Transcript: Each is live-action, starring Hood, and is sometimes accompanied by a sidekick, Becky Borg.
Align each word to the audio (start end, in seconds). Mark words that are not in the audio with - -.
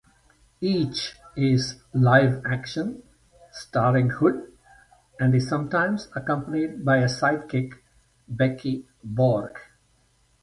Each 0.63 1.15
is 1.35 1.83
live-action, 1.93 3.03
starring 3.51 4.09
Hood, 4.09 4.51
and 5.19 5.35
is 5.35 5.47
sometimes 5.47 6.07
accompanied 6.15 6.83
by 6.83 6.97
a 6.97 7.07
sidekick, 7.07 7.73
Becky 8.27 8.87
Borg. 9.03 9.59